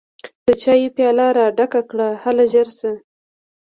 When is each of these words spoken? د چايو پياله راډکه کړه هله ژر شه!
د 0.47 0.49
چايو 0.61 0.93
پياله 0.97 1.27
راډکه 1.39 1.81
کړه 1.89 2.09
هله 2.23 2.43
ژر 2.53 2.67
شه! 2.79 2.93